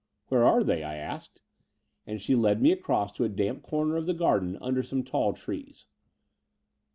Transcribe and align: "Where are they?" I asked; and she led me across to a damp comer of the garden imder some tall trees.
"Where 0.29 0.43
are 0.43 0.63
they?" 0.63 0.81
I 0.83 0.95
asked; 0.95 1.41
and 2.07 2.19
she 2.19 2.33
led 2.33 2.59
me 2.59 2.71
across 2.71 3.11
to 3.11 3.23
a 3.23 3.29
damp 3.29 3.61
comer 3.61 3.97
of 3.97 4.07
the 4.07 4.15
garden 4.15 4.57
imder 4.59 4.83
some 4.83 5.03
tall 5.03 5.33
trees. 5.33 5.85